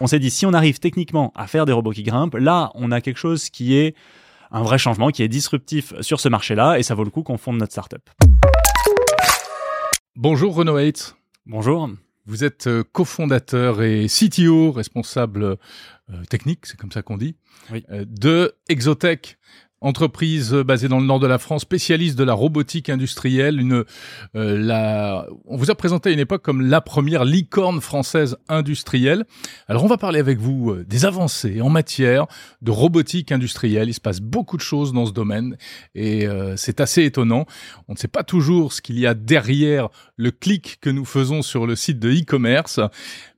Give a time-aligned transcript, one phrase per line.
[0.00, 2.90] On s'est dit, si on arrive techniquement à faire des robots qui grimpent, là, on
[2.90, 3.94] a quelque chose qui est
[4.50, 7.38] un vrai changement, qui est disruptif sur ce marché-là, et ça vaut le coup qu'on
[7.38, 8.02] fonde notre startup.
[10.16, 11.16] Bonjour Renaud Hates.
[11.46, 11.88] Bonjour.
[12.26, 15.44] Vous êtes euh, cofondateur et CTO, responsable
[16.10, 17.36] euh, technique, c'est comme ça qu'on dit,
[17.70, 17.84] Oui.
[17.90, 19.36] euh, de Exotech,
[19.84, 23.60] entreprise basée dans le nord de la France, spécialiste de la robotique industrielle.
[23.60, 23.84] Une,
[24.34, 29.24] euh, la, on vous a présenté à une époque comme la première licorne française industrielle.
[29.68, 32.26] Alors on va parler avec vous euh, des avancées en matière
[32.62, 33.88] de robotique industrielle.
[33.88, 35.56] Il se passe beaucoup de choses dans ce domaine
[35.94, 37.44] et euh, c'est assez étonnant.
[37.88, 41.42] On ne sait pas toujours ce qu'il y a derrière le clic que nous faisons
[41.42, 42.80] sur le site de e-commerce.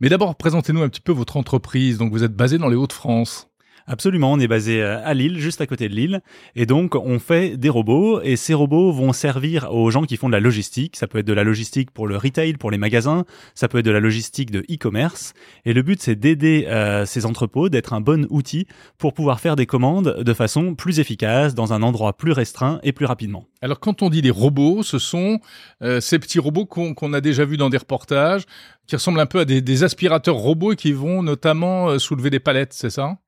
[0.00, 1.98] Mais d'abord, présentez-nous un petit peu votre entreprise.
[1.98, 3.48] Donc vous êtes basé dans les Hauts-de-France.
[3.88, 6.20] Absolument, on est basé euh, à Lille, juste à côté de Lille,
[6.56, 10.26] et donc on fait des robots, et ces robots vont servir aux gens qui font
[10.26, 10.96] de la logistique.
[10.96, 13.84] Ça peut être de la logistique pour le retail, pour les magasins, ça peut être
[13.84, 18.00] de la logistique de e-commerce, et le but c'est d'aider euh, ces entrepôts, d'être un
[18.00, 18.66] bon outil
[18.98, 22.92] pour pouvoir faire des commandes de façon plus efficace, dans un endroit plus restreint et
[22.92, 23.46] plus rapidement.
[23.62, 25.38] Alors quand on dit des robots, ce sont
[25.82, 28.46] euh, ces petits robots qu'on qu'on a déjà vus dans des reportages,
[28.88, 32.30] qui ressemblent un peu à des, des aspirateurs robots et qui vont notamment euh, soulever
[32.30, 33.18] des palettes, c'est ça?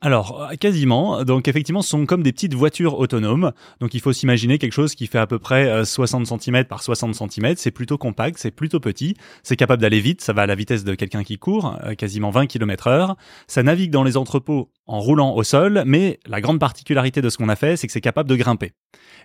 [0.00, 1.24] Alors, euh, quasiment.
[1.24, 3.52] Donc, effectivement, ce sont comme des petites voitures autonomes.
[3.80, 6.82] Donc, il faut s'imaginer quelque chose qui fait à peu près euh, 60 cm par
[6.82, 7.54] 60 cm.
[7.56, 9.16] C'est plutôt compact, c'est plutôt petit.
[9.42, 10.20] C'est capable d'aller vite.
[10.20, 13.16] Ça va à la vitesse de quelqu'un qui court, euh, quasiment 20 km heure.
[13.48, 15.82] Ça navigue dans les entrepôts en roulant au sol.
[15.86, 18.72] Mais la grande particularité de ce qu'on a fait, c'est que c'est capable de grimper.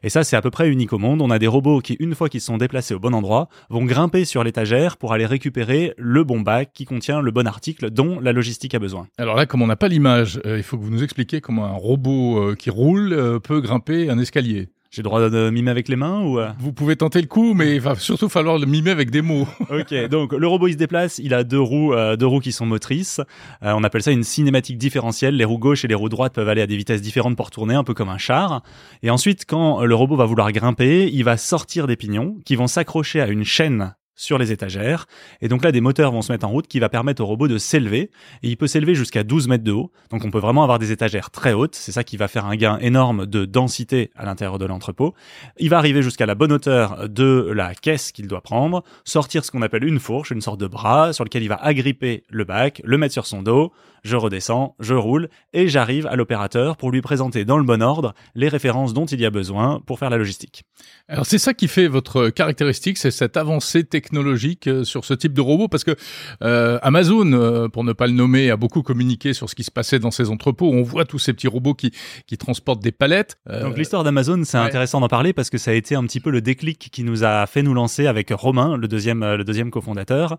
[0.04, 1.22] Et ça, c'est à peu près unique au monde.
[1.22, 4.26] On a des robots qui, une fois qu'ils sont déplacés au bon endroit, vont grimper
[4.26, 8.34] sur l'étagère pour aller récupérer le bon bac qui contient le bon article dont la
[8.34, 9.08] logistique a besoin.
[9.18, 11.66] Alors là, comme on n'a pas l'image, euh, il faut que vous nous expliquiez comment
[11.66, 14.70] un robot euh, qui roule euh, peut grimper un escalier.
[14.94, 16.52] J'ai le droit de mimer avec les mains ou euh?
[16.60, 19.48] Vous pouvez tenter le coup, mais il va surtout falloir le mimer avec des mots.
[19.72, 22.52] Ok, donc le robot il se déplace, il a deux roues, euh, deux roues qui
[22.52, 23.20] sont motrices.
[23.64, 25.36] Euh, on appelle ça une cinématique différentielle.
[25.36, 27.74] Les roues gauche et les roues droites peuvent aller à des vitesses différentes pour tourner,
[27.74, 28.62] un peu comme un char.
[29.02, 32.68] Et ensuite, quand le robot va vouloir grimper, il va sortir des pignons qui vont
[32.68, 35.06] s'accrocher à une chaîne sur les étagères.
[35.42, 37.48] Et donc là, des moteurs vont se mettre en route qui va permettre au robot
[37.48, 38.12] de s'élever.
[38.44, 39.92] Et il peut s'élever jusqu'à 12 mètres de haut.
[40.12, 41.76] Donc on peut vraiment avoir des étagères très hautes.
[41.76, 45.14] C'est ça qui va faire un gain énorme de densité à l'intérieur de l'entrepôt.
[45.58, 49.52] Il va arriver jusqu'à la bonne hauteur de la caisse qu'il doit prendre, sortir ce
[49.52, 52.82] qu'on appelle une fourche, une sorte de bras sur lequel il va agripper le bac,
[52.84, 53.72] le mettre sur son dos.
[54.04, 58.14] Je redescends, je roule et j'arrive à l'opérateur pour lui présenter dans le bon ordre
[58.36, 60.64] les références dont il y a besoin pour faire la logistique.
[61.08, 65.34] Alors c'est ça qui fait votre caractéristique, c'est cette avancée technologique euh, sur ce type
[65.34, 65.96] de robot, parce que
[66.42, 69.72] euh, Amazon, euh, pour ne pas le nommer, a beaucoup communiqué sur ce qui se
[69.72, 70.70] passait dans ses entrepôts.
[70.74, 71.92] On voit tous ces petits robots qui,
[72.28, 73.38] qui transportent des palettes.
[73.50, 74.66] Euh, Donc l'histoire d'Amazon, c'est ouais.
[74.66, 77.24] intéressant d'en parler parce que ça a été un petit peu le déclic qui nous
[77.24, 80.38] a fait nous lancer avec Romain, le deuxième, le deuxième cofondateur.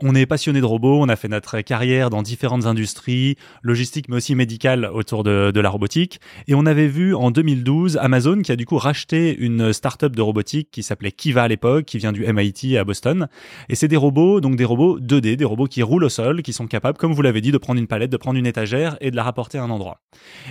[0.00, 3.03] On est passionné de robots, on a fait notre carrière dans différentes industries,
[3.62, 6.20] logistiques mais aussi médicales autour de, la robotique.
[6.48, 10.22] Et on avait vu en 2012 Amazon qui a du coup racheté une start-up de
[10.22, 13.28] robotique qui s'appelait Kiva à l'époque, qui vient du MIT à Boston.
[13.68, 16.52] Et c'est des robots, donc des robots 2D, des robots qui roulent au sol, qui
[16.52, 19.10] sont capables, comme vous l'avez dit, de prendre une palette, de prendre une étagère et
[19.10, 20.00] de la rapporter à un endroit.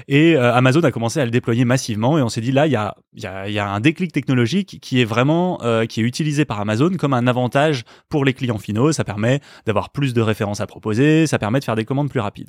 [0.08, 2.72] Et euh, Amazon a commencé à le déployer massivement et on s'est dit là, il
[2.72, 6.60] y a, y a un déclic technologique qui est vraiment euh, qui est utilisé par
[6.60, 8.92] Amazon comme un avantage pour les clients finaux.
[8.92, 12.20] Ça permet d'avoir plus de références à proposer, ça permet de faire des commandes plus
[12.20, 12.43] rapides.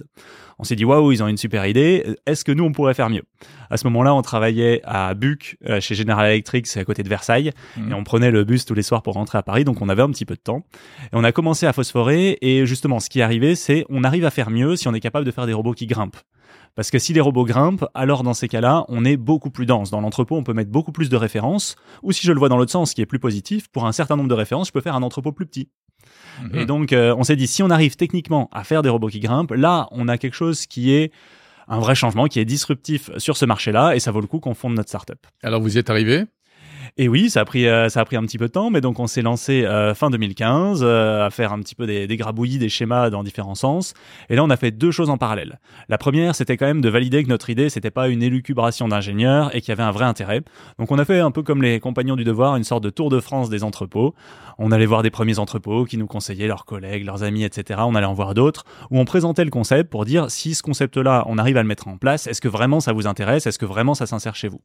[0.59, 2.17] On s'est dit waouh, ils ont une super idée.
[2.27, 3.23] Est-ce que nous on pourrait faire mieux?
[3.71, 7.09] À ce moment-là, on travaillait à Buc euh, chez General Electric, c'est à côté de
[7.09, 7.91] Versailles, Mhm.
[7.91, 10.03] et on prenait le bus tous les soirs pour rentrer à Paris, donc on avait
[10.03, 10.65] un petit peu de temps.
[11.05, 14.25] Et on a commencé à phosphorer et justement, ce qui est arrivé, c'est on arrive
[14.25, 16.17] à faire mieux si on est capable de faire des robots qui grimpent.
[16.77, 19.91] Parce que si les robots grimpent, alors dans ces cas-là, on est beaucoup plus dense.
[19.93, 21.77] Dans l'entrepôt, on peut mettre beaucoup plus de références.
[22.03, 23.93] Ou si je le vois dans l'autre sens, ce qui est plus positif, pour un
[23.93, 25.69] certain nombre de références, je peux faire un entrepôt plus petit.
[26.43, 26.59] Mhm.
[26.59, 29.21] Et donc, euh, on s'est dit, si on arrive techniquement à faire des robots qui
[29.21, 31.13] grimpent, là, on a quelque chose qui est
[31.69, 34.55] un vrai changement, qui est disruptif sur ce marché-là, et ça vaut le coup qu'on
[34.55, 35.27] fonde notre startup.
[35.43, 36.25] Alors vous y êtes arrivé?
[36.97, 38.81] Et oui, ça a pris, euh, ça a pris un petit peu de temps, mais
[38.81, 42.17] donc on s'est lancé euh, fin 2015 euh, à faire un petit peu des, des
[42.17, 43.95] grabouillis, des schémas dans différents sens.
[44.29, 45.59] Et là, on a fait deux choses en parallèle.
[45.89, 49.55] La première, c'était quand même de valider que notre idée, c'était pas une élucubration d'ingénieurs
[49.55, 50.43] et qu'il y avait un vrai intérêt.
[50.79, 53.11] Donc on a fait un peu comme les compagnons du devoir, une sorte de tour
[53.11, 54.15] de France des entrepôts.
[54.59, 57.81] On allait voir des premiers entrepôts qui nous conseillaient leurs collègues, leurs amis, etc.
[57.85, 61.25] On allait en voir d'autres où on présentait le concept pour dire si ce concept-là,
[61.27, 63.67] on arrive à le mettre en place, est-ce que vraiment ça vous intéresse, est-ce que
[63.67, 64.61] vraiment ça s'insère chez vous?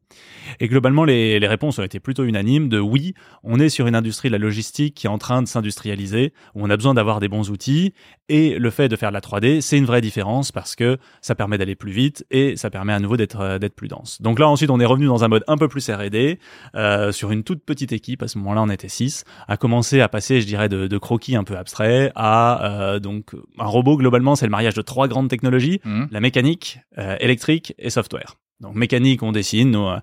[0.59, 3.13] Et globalement, les, les réponses ont été plutôt unanime de oui,
[3.43, 6.65] on est sur une industrie de la logistique qui est en train de s'industrialiser, où
[6.65, 7.93] on a besoin d'avoir des bons outils,
[8.29, 11.35] et le fait de faire de la 3D, c'est une vraie différence parce que ça
[11.35, 14.23] permet d'aller plus vite et ça permet à nouveau d'être euh, d'être plus dense.
[14.23, 16.39] Donc là ensuite on est revenu dans un mode un peu plus R&D,
[16.73, 20.09] euh, sur une toute petite équipe, à ce moment-là on était 6, à commencer à
[20.09, 24.35] passer je dirais de, de croquis un peu abstraits à euh, donc un robot globalement
[24.35, 26.05] c'est le mariage de trois grandes technologies, mmh.
[26.09, 28.35] la mécanique, euh, électrique et software.
[28.59, 29.99] Donc mécanique, on dessine nous, euh,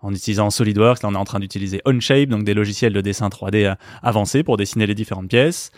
[0.00, 1.02] en utilisant SolidWorks.
[1.02, 4.42] Là, on est en train d'utiliser Onshape, donc des logiciels de dessin 3D euh, avancés
[4.42, 5.70] pour dessiner les différentes pièces.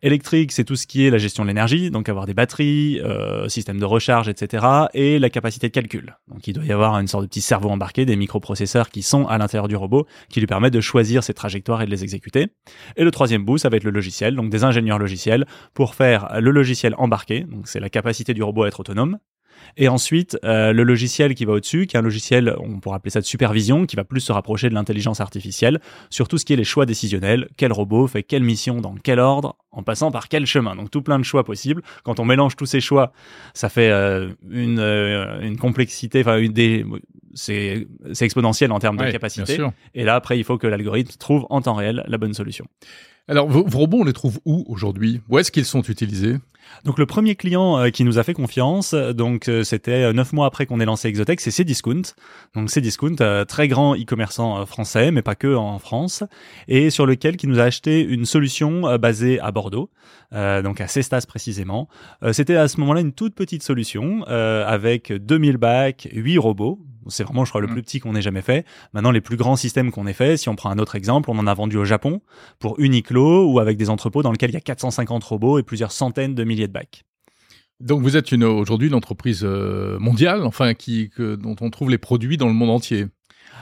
[0.00, 3.48] Électrique, c'est tout ce qui est la gestion de l'énergie, donc avoir des batteries, euh,
[3.48, 4.64] système de recharge, etc.
[4.94, 6.16] Et la capacité de calcul.
[6.28, 9.26] Donc il doit y avoir une sorte de petit cerveau embarqué, des microprocesseurs qui sont
[9.26, 12.46] à l'intérieur du robot, qui lui permettent de choisir ses trajectoires et de les exécuter.
[12.96, 16.40] Et le troisième bout, ça va être le logiciel, donc des ingénieurs logiciels pour faire
[16.40, 17.40] le logiciel embarqué.
[17.40, 19.18] Donc c'est la capacité du robot à être autonome.
[19.76, 23.10] Et ensuite, euh, le logiciel qui va au-dessus, qui est un logiciel, on pourrait appeler
[23.10, 25.80] ça de supervision, qui va plus se rapprocher de l'intelligence artificielle,
[26.10, 29.20] sur tout ce qui est les choix décisionnels, quel robot fait quelle mission dans quel
[29.20, 30.74] ordre, en passant par quel chemin.
[30.74, 31.82] Donc tout plein de choix possibles.
[32.02, 33.12] Quand on mélange tous ces choix,
[33.54, 36.84] ça fait euh, une, euh, une complexité, enfin une des
[37.34, 37.86] c'est
[38.20, 39.58] exponentiel en termes de capacité.
[39.94, 42.66] Et là, après, il faut que l'algorithme trouve en temps réel la bonne solution.
[43.28, 45.20] Alors, vos, robots, on les trouve où aujourd'hui?
[45.28, 46.36] Où est-ce qu'ils sont utilisés?
[46.84, 50.32] Donc le premier client euh, qui nous a fait confiance, donc euh, c'était euh, neuf
[50.32, 52.02] mois après qu'on ait lancé Exotech, c'est Cdiscount.
[52.54, 53.16] Donc Cdiscount,
[53.46, 56.24] très grand e-commerçant français, mais pas que en France,
[56.68, 59.90] et sur lequel qui nous a acheté une solution basée à Bordeaux,
[60.32, 61.88] donc à Cestas précisément.
[62.32, 67.44] c'était à ce moment-là une toute petite solution avec 2000 bacs, 8 robots, c'est vraiment,
[67.44, 67.72] je crois, le mm.
[67.72, 68.64] plus petit qu'on ait jamais fait.
[68.92, 71.38] Maintenant, les plus grands systèmes qu'on ait fait, si on prend un autre exemple, on
[71.38, 72.20] en a vendu au Japon
[72.58, 75.92] pour Uniqlo ou avec des entrepôts dans lesquels il y a 450 robots et plusieurs
[75.92, 77.04] centaines de milliers de bacs.
[77.80, 82.36] Donc vous êtes aujourd'hui une entreprise euh, mondiale, enfin qui dont on trouve les produits
[82.36, 83.06] dans le monde entier.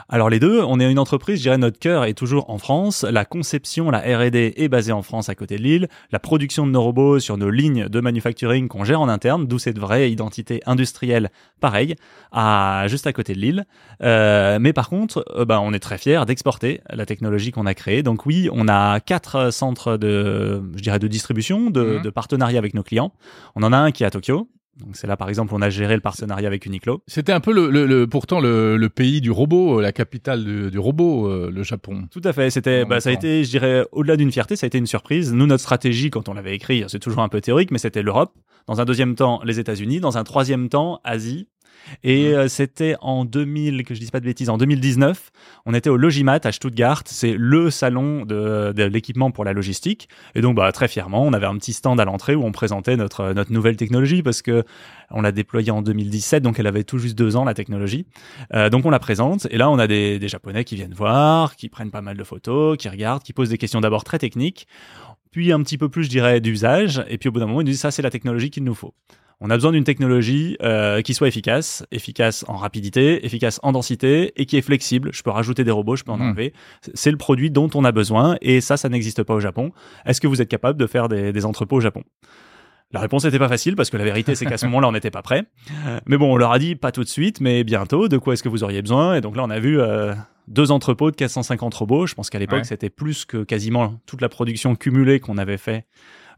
[0.09, 3.05] Alors les deux, on est une entreprise, je dirais notre cœur est toujours en France,
[3.05, 6.73] la conception, la R&D est basée en France à côté de Lille, la production de
[6.73, 10.61] nos robots sur nos lignes de manufacturing qu'on gère en interne, d'où cette vraie identité
[10.67, 11.97] industrielle, pareil,
[12.33, 13.65] à juste à côté de Lille.
[14.03, 17.75] Euh, mais par contre, euh, ben, on est très fiers d'exporter la technologie qu'on a
[17.75, 18.03] créée.
[18.03, 22.03] Donc oui, on a quatre centres de, je dirais, de distribution, de, mmh.
[22.03, 23.13] de partenariat avec nos clients.
[23.55, 24.49] On en a un qui est à Tokyo,
[24.79, 27.03] donc c'est là par exemple on a géré le partenariat avec Uniqlo.
[27.07, 30.71] C'était un peu le, le, pourtant le, le, pays du robot, euh, la capitale du,
[30.71, 32.09] du robot, euh, le Japon.
[32.11, 32.51] Tout à fait.
[32.51, 35.33] C'était bah, ça a été, je dirais, au-delà d'une fierté, ça a été une surprise.
[35.33, 38.33] Nous notre stratégie quand on l'avait écrit, c'est toujours un peu théorique, mais c'était l'Europe.
[38.67, 41.49] Dans un deuxième temps les États-Unis, dans un troisième temps Asie
[42.03, 45.31] et euh, c'était en 2000, que je dise pas de bêtises, en 2019,
[45.67, 47.03] on était au Logimat à Stuttgart.
[47.07, 50.09] C'est le salon de, de l'équipement pour la logistique.
[50.35, 52.97] Et donc, bah, très fièrement, on avait un petit stand à l'entrée où on présentait
[52.97, 54.65] notre, notre nouvelle technologie parce que
[55.11, 58.07] on l'a déployée en 2017, donc elle avait tout juste deux ans, la technologie.
[58.55, 59.47] Euh, donc, on la présente.
[59.51, 62.25] Et là, on a des, des Japonais qui viennent voir, qui prennent pas mal de
[62.25, 64.67] photos, qui regardent, qui posent des questions d'abord très techniques
[65.37, 67.05] puis un petit peu plus, je dirais, d'usage.
[67.09, 68.75] Et puis au bout d'un moment, ils nous disent ça, c'est la technologie qu'il nous
[68.75, 68.95] faut.
[69.41, 74.33] On a besoin d'une technologie euh, qui soit efficace, efficace en rapidité, efficace en densité
[74.41, 75.11] et qui est flexible.
[75.13, 76.31] Je peux rajouter des robots, je peux en hmm.
[76.31, 76.55] enlever.
[76.95, 79.73] C'est le produit dont on a besoin et ça, ça n'existe pas au Japon.
[80.07, 82.03] Est-ce que vous êtes capable de faire des, entrepôts au Japon?
[82.93, 85.11] La réponse n'était pas facile parce que la vérité c'est qu'à ce moment-là on n'était
[85.11, 85.45] pas prêt.
[86.07, 88.09] Mais bon, on leur a dit pas tout de suite, mais bientôt.
[88.09, 89.17] De quoi est-ce que vous auriez besoin?
[89.17, 90.15] Et donc là on a vu euh,
[90.49, 92.07] deux entrepôts de 450 robots.
[92.07, 95.85] Je pense qu'à l'époque c'était plus que quasiment toute la production cumulée qu'on avait fait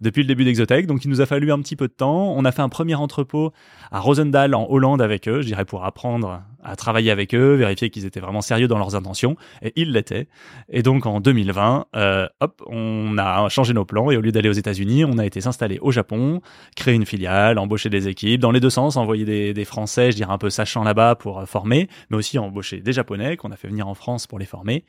[0.00, 0.86] depuis le début d'Exotech.
[0.86, 2.32] Donc il nous a fallu un petit peu de temps.
[2.36, 3.52] On a fait un premier entrepôt
[3.90, 7.88] à Rosendal en Hollande avec eux, je dirais pour apprendre à travailler avec eux, vérifier
[7.88, 9.36] qu'ils étaient vraiment sérieux dans leurs intentions.
[9.62, 10.28] Et ils l'étaient.
[10.68, 14.48] Et donc en 2020, euh, hop, on a changé nos plans et au lieu d'aller
[14.48, 16.40] aux États-Unis, on a été s'installer au Japon,
[16.76, 20.16] créer une filiale, embaucher des équipes dans les deux sens, envoyer des, des Français, je
[20.16, 23.56] dirais un peu sachant là-bas pour euh, former, mais aussi embaucher des Japonais qu'on a
[23.56, 24.84] fait venir en France pour les former.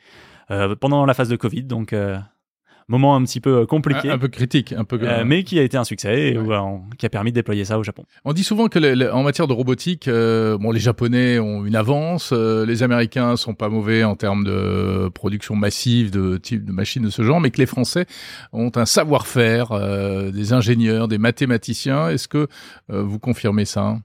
[0.51, 2.17] Euh, pendant la phase de Covid, donc euh,
[2.89, 4.09] moment un petit peu euh, compliqué.
[4.09, 4.99] Un, peu critique, un peu.
[5.01, 7.79] Euh, mais qui a été un succès et euh, qui a permis de déployer ça
[7.79, 8.03] au Japon.
[8.25, 12.83] On dit souvent que en matière de robotique, bon, les Japonais ont une avance, les
[12.83, 17.21] Américains sont pas mauvais en termes de production massive de type de machines de ce
[17.21, 18.05] genre, mais que les Français
[18.51, 22.09] ont un savoir-faire, des ingénieurs, des mathématiciens.
[22.09, 22.47] Est-ce que
[22.89, 23.97] vous confirmez ça?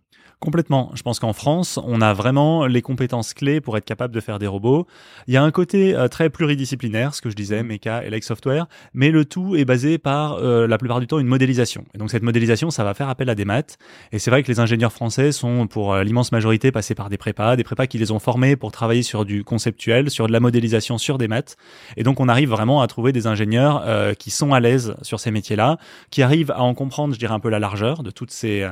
[0.45, 0.91] Complètement.
[0.93, 4.39] Je pense qu'en France, on a vraiment les compétences clés pour être capable de faire
[4.39, 4.87] des robots.
[5.27, 7.63] Il y a un côté euh, très pluridisciplinaire, ce que je disais.
[7.63, 11.19] Mecha et Like Software, mais le tout est basé par euh, la plupart du temps
[11.19, 11.87] une modélisation.
[11.95, 13.79] Et donc cette modélisation, ça va faire appel à des maths.
[14.13, 17.17] Et c'est vrai que les ingénieurs français sont pour euh, l'immense majorité passés par des
[17.17, 20.41] prépas, des prépas qui les ont formés pour travailler sur du conceptuel, sur de la
[20.41, 21.57] modélisation, sur des maths.
[21.97, 23.83] Et donc on arrive vraiment à trouver des ingénieurs
[24.19, 25.79] qui sont à l'aise sur ces métiers-là,
[26.11, 28.69] qui arrivent à en comprendre, je dirais un peu la largeur de toutes ces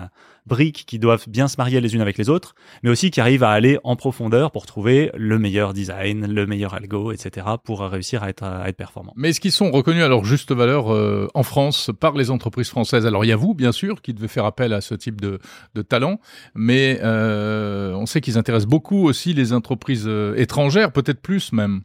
[0.46, 3.44] briques qui doivent bien se marier les unes avec les autres, mais aussi qui arrivent
[3.44, 8.22] à aller en profondeur pour trouver le meilleur design, le meilleur algo, etc., pour réussir
[8.22, 9.12] à être, à être performant.
[9.16, 12.68] Mais est-ce qu'ils sont reconnus à leur juste valeur euh, en France par les entreprises
[12.68, 13.06] françaises?
[13.06, 15.38] Alors il y a vous, bien sûr, qui devez faire appel à ce type de,
[15.74, 16.18] de talent,
[16.54, 21.82] mais euh, on sait qu'ils intéressent beaucoup aussi les entreprises euh, étrangères, peut-être plus même.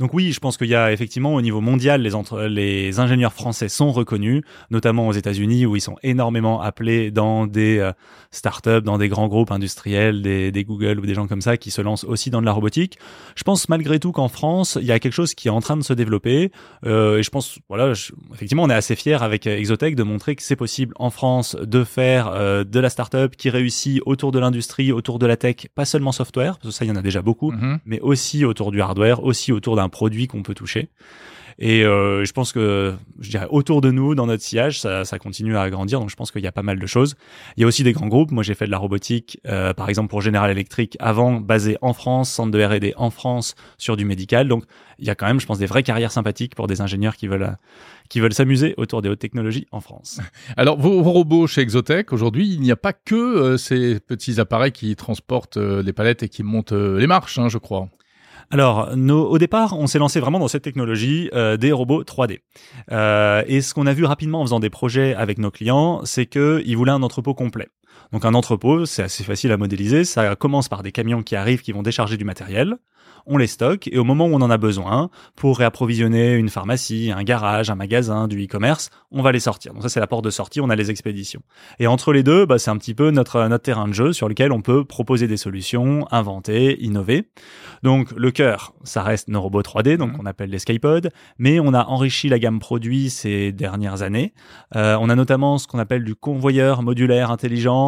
[0.00, 3.68] Donc oui, je pense qu'il y a effectivement au niveau mondial, les, les ingénieurs français
[3.68, 7.92] sont reconnus, notamment aux États-Unis où ils sont énormément appelés dans des euh,
[8.30, 11.70] startups, dans des grands groupes industriels, des, des, Google ou des gens comme ça qui
[11.70, 12.98] se lancent aussi dans de la robotique.
[13.36, 15.76] Je pense malgré tout qu'en France, il y a quelque chose qui est en train
[15.76, 16.50] de se développer.
[16.86, 17.92] Euh, et je pense, voilà,
[18.32, 21.84] effectivement, on est assez fiers avec Exotech de montrer que c'est possible en France de
[21.84, 25.84] faire euh, de la startup qui réussit autour de l'industrie, autour de la tech, pas
[25.84, 27.80] seulement software, parce que ça, il y en a déjà beaucoup, mm-hmm.
[27.84, 30.88] mais aussi autour du hardware, aussi autour d'un produit qu'on peut toucher.
[31.60, 35.58] Et euh, je pense que, je dirais, autour de nous, dans notre sillage, ça, continue
[35.58, 36.00] à grandir.
[36.00, 37.16] Donc, je pense qu'il y a pas mal de choses.
[37.56, 38.30] Il y a aussi des grands groupes.
[38.30, 41.92] Moi, j'ai fait de la robotique, euh, par exemple, pour General Electric, avant, basé en
[41.92, 44.48] France, centre de R&D en France, sur du médical.
[44.48, 44.64] Donc,
[44.98, 47.26] il y a quand même, je pense, des vraies carrières sympathiques pour des ingénieurs qui
[47.26, 47.56] veulent
[48.08, 50.20] qui veulent s'amuser autour des hautes technologies en France.
[50.56, 54.72] Alors, vos, robots chez Exotech, aujourd'hui, il n'y a pas que euh, ces petits appareils
[54.72, 57.88] qui transportent les palettes et qui montent les marches, hein, je crois.
[58.50, 62.40] Alors, au départ, on s'est lancé vraiment dans cette technologie euh, des robots 3D.
[62.90, 66.26] Euh, et ce qu'on a vu rapidement en faisant des projets avec nos clients, c'est
[66.26, 67.68] qu'ils voulaient un entrepôt complet.
[68.12, 70.04] Donc un entrepôt, c'est assez facile à modéliser.
[70.04, 72.78] Ça commence par des camions qui arrivent, qui vont décharger du matériel
[73.26, 77.12] on les stocke et au moment où on en a besoin pour réapprovisionner une pharmacie,
[77.14, 79.72] un garage, un magasin, du e-commerce, on va les sortir.
[79.72, 81.40] Donc ça c'est la porte de sortie, on a les expéditions.
[81.78, 84.28] Et entre les deux, bah, c'est un petit peu notre notre terrain de jeu sur
[84.28, 87.28] lequel on peut proposer des solutions, inventer, innover.
[87.82, 90.20] Donc le cœur, ça reste nos robots 3D, donc mmh.
[90.20, 94.34] on appelle les Skypod, mais on a enrichi la gamme produit ces dernières années.
[94.76, 97.79] Euh, on a notamment ce qu'on appelle du convoyeur modulaire intelligent.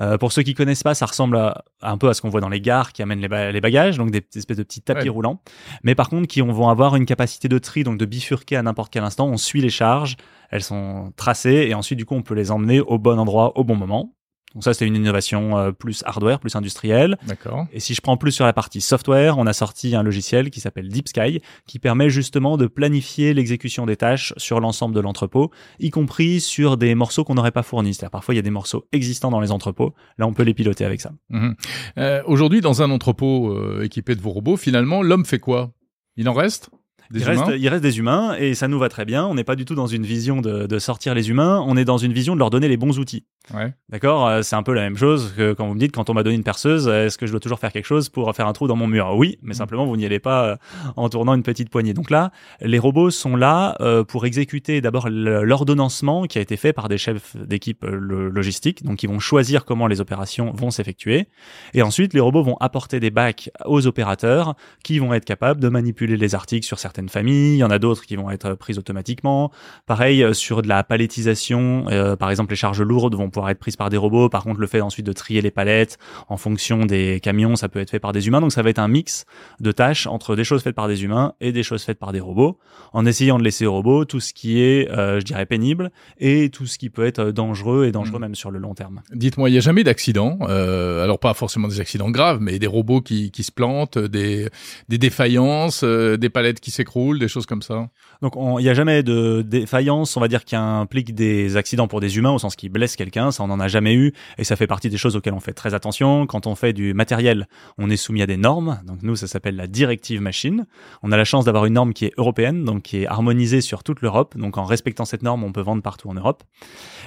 [0.00, 2.48] Euh, pour ceux qui connaissent pas, ça ressemble un peu à ce qu'on voit dans
[2.48, 5.40] les gares qui amènent les, les bagages, donc des espèces de petits tapis roulants,
[5.82, 8.92] mais par contre qui vont avoir une capacité de tri, donc de bifurquer à n'importe
[8.92, 9.26] quel instant.
[9.28, 10.16] On suit les charges,
[10.50, 13.64] elles sont tracées et ensuite du coup on peut les emmener au bon endroit au
[13.64, 14.14] bon moment.
[14.54, 17.18] Donc ça, c'est une innovation euh, plus hardware, plus industrielle.
[17.26, 17.66] D'accord.
[17.72, 20.60] Et si je prends plus sur la partie software, on a sorti un logiciel qui
[20.60, 25.50] s'appelle Deep Sky, qui permet justement de planifier l'exécution des tâches sur l'ensemble de l'entrepôt,
[25.78, 27.94] y compris sur des morceaux qu'on n'aurait pas fournis.
[27.94, 29.94] C'est-à-dire parfois il y a des morceaux existants dans les entrepôts.
[30.18, 31.12] Là, on peut les piloter avec ça.
[31.28, 31.54] Mhm.
[31.98, 35.72] Euh, Aujourd'hui, dans un entrepôt euh, équipé de vos robots, finalement, l'homme fait quoi?
[36.16, 36.70] Il en reste?
[37.12, 39.26] Il, reste, il reste des humains et ça nous va très bien.
[39.26, 41.84] On n'est pas du tout dans une vision de, de, sortir les humains, on est
[41.84, 43.24] dans une vision de leur donner les bons outils.
[43.54, 43.72] Ouais.
[43.88, 46.14] D'accord euh, C'est un peu la même chose que quand vous me dites, quand on
[46.14, 48.52] m'a donné une perceuse, est-ce que je dois toujours faire quelque chose pour faire un
[48.52, 49.12] trou dans mon mur?
[49.16, 49.54] Oui, mais mm.
[49.54, 50.56] simplement, vous n'y allez pas euh,
[50.96, 51.94] en tournant une petite poignée.
[51.94, 56.72] Donc là, les robots sont là euh, pour exécuter d'abord l'ordonnancement qui a été fait
[56.72, 61.28] par des chefs d'équipe logistique, donc ils vont choisir comment les opérations vont s'effectuer.
[61.74, 65.68] Et ensuite, les robots vont apporter des bacs aux opérateurs qui vont être capables de
[65.68, 67.54] manipuler les articles sur certaines familles.
[67.54, 69.50] Il y en a d'autres qui vont être prises automatiquement.
[69.86, 71.86] Pareil, sur de la palettisation,
[72.18, 74.28] par exemple, les charges lourdes vont pouvoir être prises par des robots.
[74.28, 77.80] Par contre, le fait ensuite de trier les palettes en fonction des camions, ça peut
[77.80, 78.40] être fait par des humains.
[78.40, 79.24] Donc ça va être un mix
[79.60, 82.20] de tâches entre des choses faites par des humains et des choses faites par des
[82.20, 82.58] robots,
[82.92, 86.50] en essayant de laisser aux robots tout ce qui est, euh, je dirais, pénible et
[86.50, 88.22] tout ce qui peut être dangereux et dangereux mmh.
[88.22, 89.02] même sur le long terme.
[89.12, 92.66] Dites-moi, il n'y a jamais d'accident, euh, alors pas forcément des accidents graves, mais des
[92.66, 94.48] robots qui, qui se plantent, des,
[94.88, 97.88] des défaillances, euh, des palettes qui s'écroulent, des choses comme ça
[98.22, 102.00] Donc il n'y a jamais de défaillance, on va dire, qui implique des accidents pour
[102.00, 104.56] des humains, au sens qui blesse quelqu'un ça on n'en a jamais eu, et ça
[104.56, 106.26] fait partie des choses auxquelles on fait très attention.
[106.26, 109.56] Quand on fait du matériel, on est soumis à des normes, donc nous ça s'appelle
[109.56, 110.66] la directive machine.
[111.02, 113.82] On a la chance d'avoir une norme qui est européenne, donc qui est harmonisée sur
[113.82, 116.42] toute l'Europe, donc en respectant cette norme, on peut vendre partout en Europe.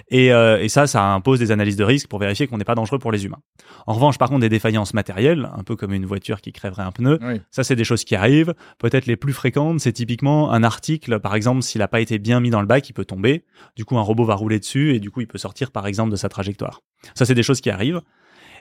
[0.10, 2.76] Et, euh, et ça, ça impose des analyses de risque pour vérifier qu'on n'est pas
[2.76, 3.40] dangereux pour les humains.
[3.88, 6.92] En revanche, par contre, des défaillances matérielles, un peu comme une voiture qui crèverait un
[6.92, 7.20] pneu,
[7.52, 8.54] ça c'est des choses qui arrivent.
[8.80, 12.40] Peut-être les plus fréquentes, c'est typiquement un article, par exemple, s'il n'a pas été bien
[12.40, 13.44] mis dans le bac, il peut tomber.
[13.76, 16.12] Du coup, un robot va rouler dessus et du coup, il peut sortir, par exemple,
[16.12, 16.82] de sa trajectoire.
[17.16, 18.02] Ça, c'est des choses qui arrivent.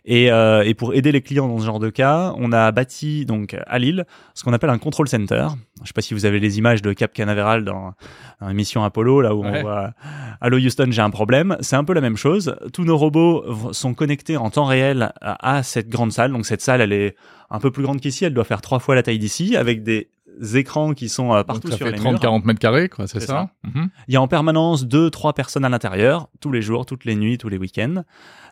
[0.04, 3.24] Et, euh, et, pour aider les clients dans ce genre de cas, on a bâti
[3.24, 4.04] donc à Lille
[4.34, 5.46] ce qu'on appelle un control center.
[5.82, 7.94] Je sais pas si vous avez les images de Cap Canaveral dans,
[8.40, 9.92] dans l'émission Apollo, là où on voit
[10.40, 11.56] Allo Houston, j'ai un problème.
[11.60, 12.56] C'est un peu la même chose.
[12.72, 16.32] Tous nos robots sont connectés en temps réel à, à cette grande salle.
[16.32, 17.14] Donc cette salle, elle est
[17.50, 18.24] un peu plus grande qu'ici.
[18.24, 20.08] Elle doit faire trois fois la taille d'ici, avec des
[20.54, 23.06] écrans qui sont euh, partout Donc ça sur fait les 30 40 mètres carrés quoi
[23.06, 23.88] c'est ça, mhm.
[24.08, 27.16] il y a en permanence deux trois personnes à l'intérieur tous les jours toutes les
[27.16, 28.02] nuits tous les week-ends.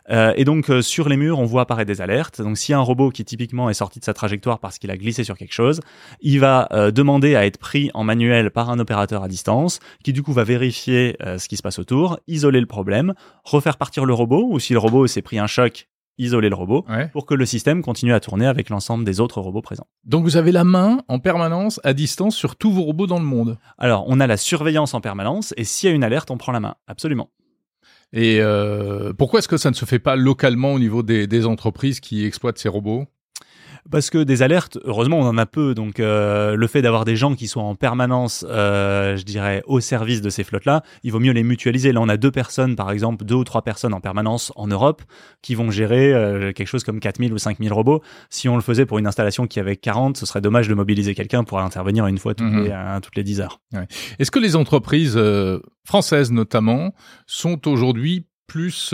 [0.09, 2.41] Euh, et donc euh, sur les murs on voit apparaître des alertes.
[2.41, 5.23] Donc si un robot qui typiquement est sorti de sa trajectoire parce qu'il a glissé
[5.23, 5.79] sur quelque chose
[6.21, 10.13] il va euh, demander à être pris en manuel par un opérateur à distance qui
[10.13, 14.13] du coup va vérifier ce qui se passe autour isoler le problème refaire partir le
[14.13, 15.87] robot ou si le robot s'est pris un choc
[16.21, 19.61] isoler le robot pour que le système continue à tourner avec l'ensemble des autres robots
[19.61, 19.87] présents.
[20.05, 23.25] Donc vous avez la main en permanence à distance sur tous vos robots dans le
[23.25, 23.57] monde.
[23.77, 26.51] Alors on a la surveillance en permanence et s'il y a une alerte, on prend
[26.51, 26.75] la main.
[26.87, 27.29] Absolument.
[28.13, 31.99] Et euh, pourquoi est-ce que ça ne se fait pas localement au niveau des entreprises
[31.99, 33.05] qui exploitent ces robots?
[33.89, 35.73] Parce que des alertes, heureusement, on en a peu.
[35.73, 39.79] Donc, euh, le fait d'avoir des gens qui soient en permanence, euh, je dirais, au
[39.79, 41.91] service de ces flottes-là, il vaut mieux les mutualiser.
[41.91, 45.01] Là, on a deux personnes, par exemple, deux ou trois personnes en permanence en Europe
[45.41, 48.01] qui vont gérer euh, quelque chose comme 4000 ou 5000 robots.
[48.29, 51.15] Si on le faisait pour une installation qui avait 40, ce serait dommage de mobiliser
[51.15, 52.65] quelqu'un pour intervenir une fois toutes, mhm.
[52.65, 53.61] les, toutes les 10 heures.
[54.19, 55.19] Est-ce que les entreprises
[55.85, 56.93] françaises, notamment,
[57.25, 58.93] sont aujourd'hui plus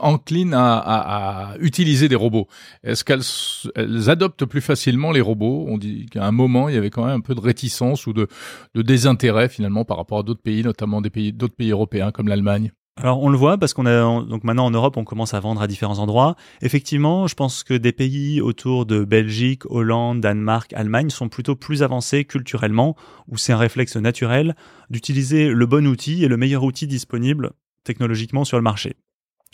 [0.00, 2.48] enclines à, utiliser des robots
[2.84, 5.66] Est-ce qu'elles adoptent plus facilement les robots?
[5.68, 8.12] On dit qu'à un moment, il y avait quand même un peu de réticence ou
[8.12, 8.28] de,
[8.74, 12.72] désintérêt finalement par rapport à d'autres pays, notamment d'autres pays européens comme l'Allemagne.
[13.02, 15.62] Alors on le voit parce qu'on a donc maintenant en Europe on commence à vendre
[15.62, 16.36] à différents endroits.
[16.60, 21.82] Effectivement, je pense que des pays autour de Belgique, Hollande, Danemark, Allemagne sont plutôt plus
[21.82, 24.54] avancés culturellement où c'est un réflexe naturel
[24.90, 27.52] d'utiliser le bon outil et le meilleur outil disponible
[27.84, 28.96] technologiquement sur le marché.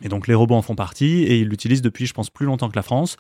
[0.03, 2.69] Et donc les robots en font partie et ils l'utilisent depuis, je pense, plus longtemps
[2.69, 3.17] que la France.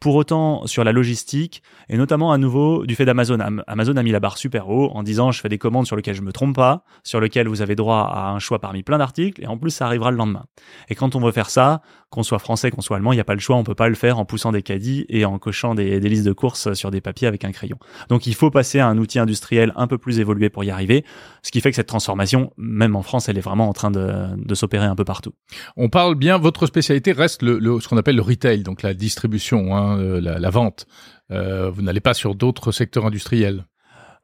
[0.00, 4.12] Pour autant, sur la logistique, et notamment à nouveau du fait d'Amazon, Amazon a mis
[4.12, 6.54] la barre super haut en disant je fais des commandes sur lesquelles je me trompe
[6.54, 9.70] pas, sur lesquelles vous avez droit à un choix parmi plein d'articles, et en plus
[9.70, 10.44] ça arrivera le lendemain.
[10.88, 13.24] Et quand on veut faire ça, qu'on soit français, qu'on soit allemand, il n'y a
[13.24, 15.74] pas le choix, on peut pas le faire en poussant des caddies et en cochant
[15.74, 17.78] des, listes de courses sur des papiers avec un crayon.
[18.08, 21.04] Donc il faut passer à un outil industriel un peu plus évolué pour y arriver,
[21.42, 24.54] ce qui fait que cette transformation, même en France, elle est vraiment en train de,
[24.54, 25.32] s'opérer un peu partout.
[25.76, 29.76] On parle bien, votre spécialité reste le, ce qu'on appelle le retail, donc la distribution,
[29.76, 30.86] hein, euh, la, vente.
[31.30, 33.64] Euh, vous n'allez pas sur d'autres secteurs industriels.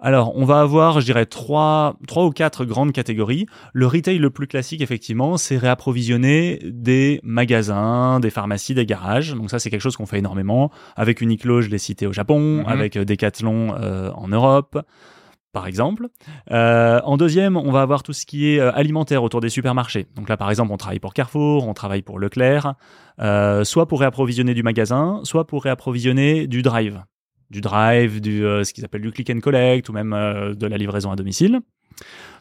[0.04, 3.47] Alors, on va avoir, je dirais, trois, trois ou quatre grandes catégories.
[3.73, 9.33] Le retail le plus classique, effectivement, c'est réapprovisionner des magasins, des pharmacies, des garages.
[9.33, 10.73] Donc ça, c'est quelque chose qu'on fait énormément.
[10.97, 12.66] Avec Uniqlo, je l'ai cité au Japon, mhm.
[12.66, 14.76] avec euh, Decathlon euh, en Europe
[15.53, 16.09] par exemple.
[16.51, 20.07] Euh, en deuxième, on va avoir tout ce qui est alimentaire autour des supermarchés.
[20.17, 22.75] Donc là, par exemple, on travaille pour Carrefour, on travaille pour Leclerc,
[23.65, 27.03] soit pour réapprovisionner du magasin, soit pour réapprovisionner du drive
[27.53, 30.67] du drive, du euh, ce qu'ils appellent du click and collect ou même euh, de
[30.67, 31.61] la livraison à domicile.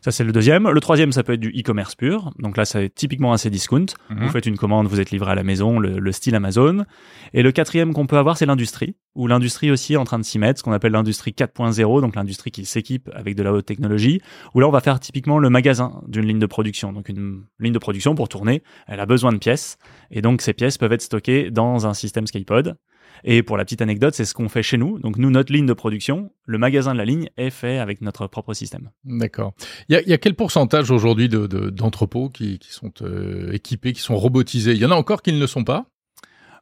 [0.03, 0.67] Ça, c'est le deuxième.
[0.67, 2.31] Le troisième, ça peut être du e-commerce pur.
[2.39, 3.85] Donc là, c'est typiquement un discount.
[4.09, 4.29] Vous mhm.
[4.29, 6.85] faites une commande, vous êtes livré à la maison, le, style Amazon.
[7.33, 10.23] Et le quatrième qu'on peut avoir, c'est l'industrie, où l'industrie aussi est en train de
[10.23, 13.65] s'y mettre, ce qu'on appelle l'industrie 4.0, donc l'industrie qui s'équipe avec de la haute
[13.65, 14.21] technologie,
[14.55, 16.93] où là, on va faire typiquement le magasin d'une ligne de production.
[16.93, 19.77] Donc une ligne de production, pour tourner, elle a besoin de pièces.
[20.09, 22.75] Et donc, ces pièces peuvent être stockées dans un système Skypod.
[23.23, 24.99] Et pour la petite anecdote, c'est ce qu'on fait chez nous.
[24.99, 28.27] Donc nous, notre ligne de production, le magasin de la ligne est fait avec notre
[28.27, 28.89] propre système.
[29.03, 29.53] D'accord.
[29.89, 34.73] Il y a, quel pourcentage aujourd'hui d'entrepôts qui, sont euh, équipés, qui sont robotisés?
[34.73, 35.90] Il y en a encore qui ne le sont pas?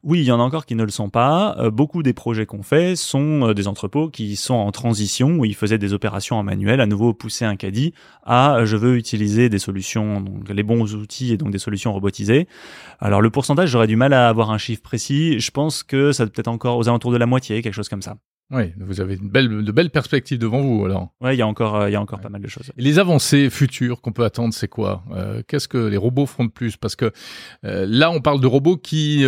[0.02, 1.54] Oui, il y en a encore qui ne le sont pas.
[1.58, 5.44] Euh, beaucoup des projets qu'on fait sont euh, des entrepôts qui sont en transition, où
[5.44, 7.92] ils faisaient des opérations en manuel, à nouveau pousser un caddie
[8.24, 11.92] à euh, je veux utiliser des solutions, donc les bons outils et donc des solutions
[11.92, 12.48] robotisées.
[12.98, 15.38] Alors le pourcentage, j'aurais du mal à avoir un chiffre précis.
[15.38, 18.02] Je pense que ça peut être encore aux alentours de la moitié, quelque chose comme
[18.02, 18.16] ça.
[18.52, 21.10] Oui, vous avez une belle, de belles perspectives devant vous alors.
[21.20, 22.72] Oui, il y a encore, euh, il y a encore pas mal de choses.
[22.76, 25.04] les avancées futures qu'on peut attendre, c'est quoi?
[25.12, 26.76] Euh, Qu'est-ce que les robots feront de plus?
[26.76, 27.12] Parce que
[27.64, 29.22] euh, là, on parle de robots qui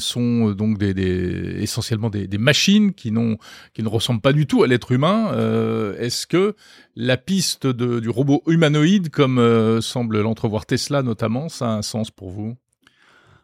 [0.00, 3.36] sont donc des, des essentiellement des, des, machines qui n'ont,
[3.74, 5.32] qui ne ressemblent pas du tout à l'être humain.
[5.98, 6.56] Est-ce que
[6.96, 12.10] la piste de, du robot humanoïde, comme semble l'entrevoir Tesla notamment, ça a un sens
[12.10, 12.56] pour vous?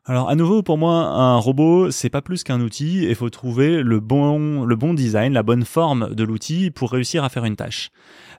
[0.06, 3.82] Alors à nouveau pour moi un robot c'est pas plus qu'un outil et faut trouver
[3.82, 7.56] le bon le bon design, la bonne forme de l'outil pour réussir à faire une
[7.56, 7.90] tâche.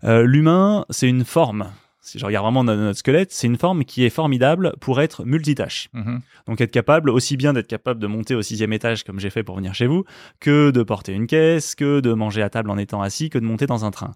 [0.04, 1.72] Euh, l'humain c'est une forme
[2.06, 5.90] si je regarde vraiment notre squelette, c'est une forme qui est formidable pour être multitâche.
[5.94, 6.22] Mhm.
[6.48, 9.42] Donc être capable aussi bien d'être capable de monter au sixième étage comme j'ai fait
[9.42, 10.06] pour venir chez vous,
[10.40, 13.44] que de porter une caisse, que de manger à table en étant assis, que de
[13.44, 14.12] monter dans un train.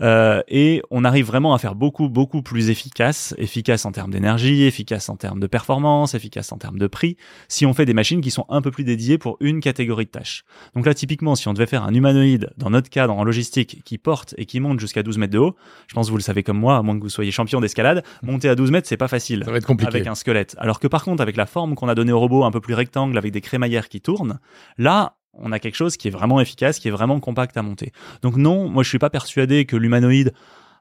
[0.00, 4.64] Euh, et on arrive vraiment à faire beaucoup beaucoup plus efficace, efficace en termes d'énergie,
[4.64, 8.20] efficace en termes de performance, efficace en termes de prix, si on fait des machines
[8.20, 10.44] qui sont un peu plus dédiées pour une catégorie de tâches.
[10.74, 13.96] Donc là typiquement si on devait faire un humanoïde dans notre cadre en logistique qui
[13.96, 15.54] porte et qui monte jusqu'à 12 mètres de haut,
[15.86, 18.02] je pense que vous le savez comme moi, à moins que vous soyez champion d'escalade,
[18.22, 19.42] monter à 12 mètres, c'est pas facile.
[19.44, 19.96] Ça va être compliqué.
[19.96, 20.56] Avec un squelette.
[20.58, 22.74] Alors que par contre, avec la forme qu'on a donnée au robot, un peu plus
[22.74, 24.38] rectangle, avec des crémaillères qui tournent,
[24.76, 27.92] là, on a quelque chose qui est vraiment efficace, qui est vraiment compact à monter.
[28.22, 30.32] Donc non, moi je suis pas persuadé que l'humanoïde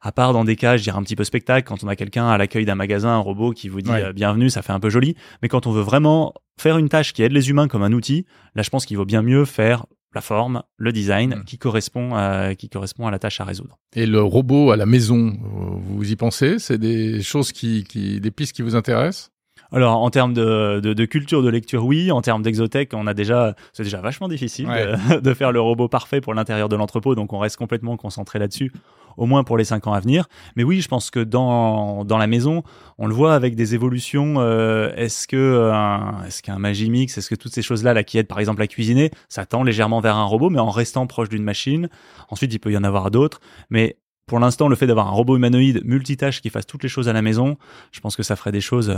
[0.01, 2.27] à part dans des cas, je dirais un petit peu spectacle, quand on a quelqu'un
[2.27, 4.89] à l'accueil d'un magasin, un robot qui vous dit euh, bienvenue, ça fait un peu
[4.89, 5.15] joli.
[5.41, 8.25] Mais quand on veut vraiment faire une tâche qui aide les humains comme un outil,
[8.55, 11.43] là je pense qu'il vaut bien mieux faire la forme, le design hmm.
[11.43, 13.77] qui correspond à, qui correspond à la tâche à résoudre.
[13.95, 16.59] Et le robot à la maison, vous y pensez?
[16.59, 19.31] C'est des choses qui, qui, des pistes qui vous intéressent?
[19.71, 22.11] Alors en termes de, de, de, culture de lecture, oui.
[22.11, 25.89] En termes d'exotech, on a déjà, c'est déjà vachement difficile de, de, faire le robot
[25.89, 28.71] parfait pour l'intérieur de l'entrepôt, donc on reste complètement concentré là-dessus,
[29.17, 30.27] au moins pour les cinq ans à venir.
[30.55, 32.63] Mais oui, je pense que dans dans la maison,
[32.97, 34.35] on le voit avec des évolutions.
[34.37, 38.27] Euh, est-ce que euh, est-ce qu'un Magimix, est-ce que toutes ces choses-là, là, qui aident
[38.27, 41.43] par exemple à cuisiner, ça tend légèrement vers un robot, mais en restant proche d'une
[41.43, 41.89] machine.
[42.29, 45.37] Ensuite, il peut y en avoir d'autres, mais pour l'instant, le fait d'avoir un robot
[45.37, 47.57] humanoïde multitâche qui fasse toutes les choses à la maison,
[47.91, 48.95] je pense que ça ferait des choses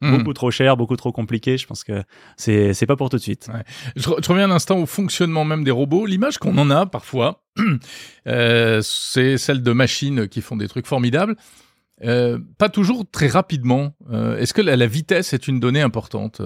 [0.00, 0.18] Hmm.
[0.18, 1.58] Beaucoup trop cher, beaucoup trop compliqué.
[1.58, 2.04] Je pense que
[2.36, 3.48] c'est c'est pas pour tout de suite.
[3.52, 3.64] Ouais.
[3.96, 6.06] Je, reviens un instant au fonctionnement même des robots.
[6.06, 7.42] L'image qu'on en a parfois,
[8.28, 11.36] euh, c'est celle de machines qui font des trucs formidables.
[12.04, 13.96] Euh, pas toujours très rapidement.
[14.12, 16.40] Euh, Est-ce que la, la, vitesse est une donnée importante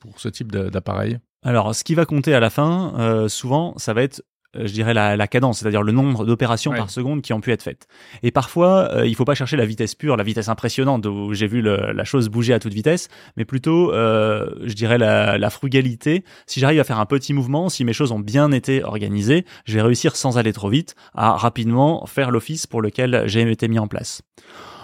[0.00, 1.18] pour ce type d'appareil?
[1.42, 4.22] Alors, ce qui va compter à la fin, souvent, ça va être
[4.54, 7.62] je dirais la, la cadence, c'est-à-dire le nombre d'opérations par seconde qui ont pu être
[7.62, 7.86] faites.
[8.22, 11.46] Et parfois, euh, il faut pas chercher la vitesse pure, la vitesse impressionnante où j'ai
[11.46, 15.50] vu le, la chose bouger à toute vitesse, mais plutôt, euh, je dirais la, la
[15.50, 16.24] frugalité.
[16.46, 19.74] Si j'arrive à faire un petit mouvement, si mes choses ont bien été organisées, je
[19.74, 23.78] vais réussir sans aller trop vite à rapidement faire l'office pour lequel j'ai été mis
[23.78, 24.22] en place.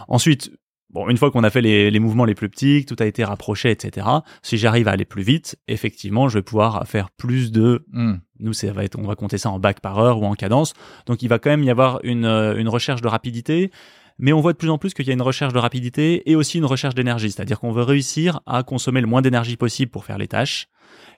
[0.09, 0.53] Ensuite,
[0.94, 3.24] Bon, une fois qu'on a fait les, les, mouvements les plus petits, tout a été
[3.24, 4.07] rapproché, etc.
[4.42, 7.85] Si j'arrive à aller plus vite, effectivement, je vais pouvoir faire plus de.
[7.90, 8.18] Hmm.
[8.38, 10.72] Nous, ça va être, on va compter ça en bac par heure ou en cadence.
[11.07, 13.72] Donc, il va quand même y avoir une, euh, une recherche de rapidité.
[14.20, 16.37] Mais on voit de plus en plus qu'il y a une recherche de rapidité et
[16.37, 17.33] aussi une recherche d'énergie.
[17.33, 20.68] C'est-à-dire qu'on veut réussir à consommer le moins d'énergie possible pour faire les tâches.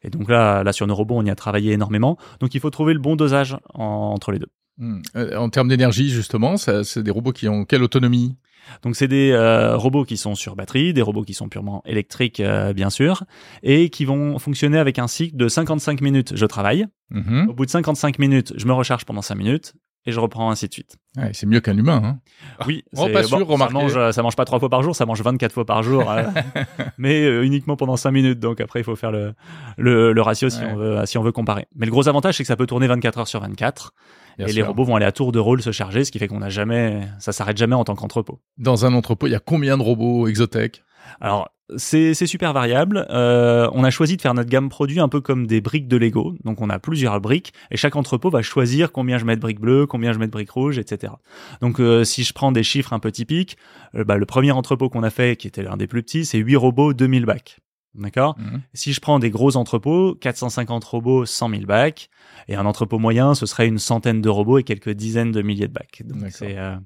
[0.02, 2.16] Et donc là, là, sur nos robots, on y a travaillé énormément.
[2.40, 4.48] Donc, il faut trouver le bon dosage entre les deux.
[4.78, 5.02] Hmm.
[5.16, 8.36] Euh, en termes d'énergie, justement, c'est des robots qui ont quelle autonomie?
[8.82, 12.40] Donc c'est des euh, robots qui sont sur batterie, des robots qui sont purement électriques
[12.40, 13.24] euh, bien sûr,
[13.62, 16.32] et qui vont fonctionner avec un cycle de 55 minutes.
[16.34, 16.86] Je travaille.
[17.12, 17.48] Mm-hmm.
[17.48, 19.74] Au bout de 55 minutes, je me recharge pendant 5 minutes
[20.08, 20.96] et je reprends ainsi de suite.
[21.16, 22.00] Ouais, c'est mieux qu'un humain.
[22.04, 22.18] Hein
[22.66, 25.20] oui, oh, pas sûr, ça mange, ça mange pas trois fois par jour, ça mange
[25.20, 26.22] 24 fois par jour, euh,
[26.98, 28.38] mais uniquement pendant 5 minutes.
[28.38, 29.34] Donc après, il faut faire le,
[29.76, 31.66] le, le ratio si, on veut, si on veut comparer.
[31.74, 33.92] Mais le gros avantage, c'est que ça peut tourner 24 heures sur 24
[34.38, 36.40] et les robots vont aller à tour de rôle se charger, ce qui fait qu'on
[36.40, 38.40] n'a jamais, ça s'arrête jamais en tant qu'entrepôt.
[38.58, 40.82] Dans un entrepôt, il y a combien de robots Exotech
[41.20, 43.06] Alors, c'est super variable.
[43.10, 45.96] Euh, on a choisi de faire notre gamme produit un peu comme des briques de
[45.96, 46.34] Lego.
[46.44, 49.60] Donc on a plusieurs briques et chaque entrepôt va choisir combien je mets de briques
[49.60, 51.14] bleues, combien je mets de briques rouges, etc.
[51.60, 53.56] Donc euh, si je prends des chiffres un peu typiques,
[53.96, 56.38] euh, bah, le premier entrepôt qu'on a fait, qui était l'un des plus petits, c'est
[56.38, 57.58] 8 robots, 2000 bacs.
[57.96, 58.36] D'accord?
[58.38, 58.62] Mhm.
[58.74, 62.10] Si je prends des gros entrepôts, 450 robots, 100 000 bacs,
[62.48, 65.68] et un entrepôt moyen, ce serait une centaine de robots et quelques dizaines de milliers
[65.68, 66.02] de bacs.
[66.04, 66.76] Donc c'est euh,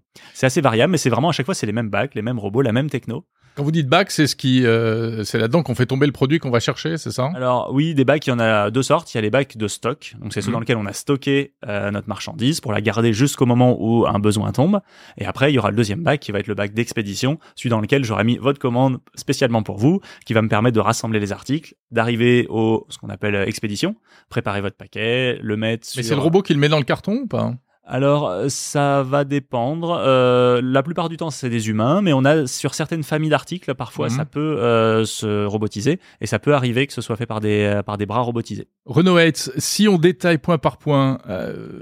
[0.41, 2.63] assez variable, mais c'est vraiment à chaque fois c'est les mêmes bacs, les mêmes robots,
[2.63, 3.27] la même techno.
[3.57, 6.39] Quand vous dites bac, c'est ce qui, euh, c'est là-dedans qu'on fait tomber le produit
[6.39, 7.31] qu'on va chercher, c'est ça?
[7.35, 9.13] Alors oui, des bacs, il y en a deux sortes.
[9.13, 10.53] Il y a les bacs de stock, donc c'est ceux mhm.
[10.55, 14.19] dans lesquels on a stocké euh, notre marchandise pour la garder jusqu'au moment où un
[14.19, 14.81] besoin tombe.
[15.19, 17.71] Et après, il y aura le deuxième bac qui va être le bac d'expédition, celui
[17.71, 21.21] dans lequel j'aurai mis votre commande spécialement pour vous, qui va me permettre de rassembler
[21.21, 23.97] les articles, d'arriver au ce qu'on appelle expédition,
[24.29, 25.89] préparer votre paquet, le mettre.
[25.97, 27.55] Mais c'est le robot qui le met dans le carton ou pas?
[27.93, 30.01] Alors, euh, ça va dépendre.
[30.01, 33.75] Euh, la plupart du temps, c'est des humains, mais on a sur certaines familles d'articles,
[33.75, 34.29] parfois, ça mhm.
[34.29, 37.99] peut euh, se robotiser et ça peut arriver que ce soit fait par des par
[37.99, 38.69] des bras robotisés.
[38.87, 41.19] Renaud Hates, si on détaille point par point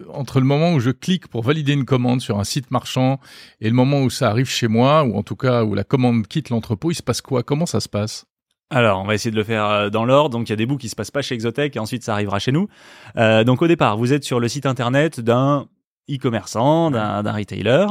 [0.09, 3.21] entre le moment où je clique pour valider une commande sur un site marchand
[3.61, 6.27] et le moment où ça arrive chez moi, ou en tout cas où la commande
[6.27, 7.43] quitte l'entrepôt, il se passe quoi?
[7.43, 8.25] Comment ça se passe?
[8.71, 10.31] Alors, on va essayer de le faire dans l'ordre.
[10.31, 12.13] Donc, il y a des bouts qui se passent pas chez Exotech et ensuite ça
[12.13, 12.69] arrivera chez nous.
[13.17, 15.69] Euh, donc, au départ, vous êtes sur le site internet d'un
[16.11, 17.87] e-commerçant, d'un retailer.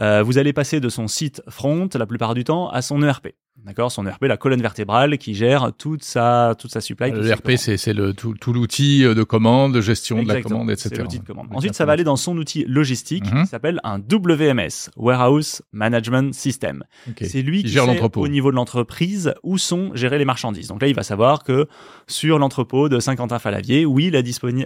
[0.00, 3.28] Euh, vous allez passer de son site front la plupart du temps à son ERP.
[3.56, 7.12] D'accord, son ERP, la colonne vertébrale qui gère toute sa toute sa supply.
[7.12, 11.02] L'ERP, c'est c'est le tout, tout l'outil de commande, de gestion de la commande, etc.
[11.02, 11.48] l'outil de commande.
[11.52, 13.42] Ensuite, ça va aller dans son outil logistique mhm.
[13.42, 16.82] qui s'appelle un WMS, Warehouse Management System.
[17.20, 20.68] C'est lui qui, gère l'entrepôt au niveau de l'entreprise où sont gérées les marchandises.
[20.68, 21.68] Donc là, il va savoir que
[22.08, 24.22] sur l'entrepôt de Saint-Quentin-Falavier, oui, la,